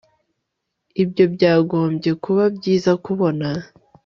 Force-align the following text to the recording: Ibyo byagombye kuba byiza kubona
Ibyo 1.03 1.25
byagombye 1.33 2.11
kuba 2.23 2.43
byiza 2.57 2.91
kubona 3.05 3.47